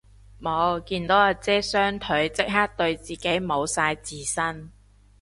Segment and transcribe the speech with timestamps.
[0.39, 4.71] 無，見到阿姐雙腿即刻對自己無晒自信